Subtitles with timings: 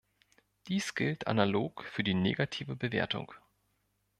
[0.67, 3.31] Dies gilt analog für die negative Bewertung.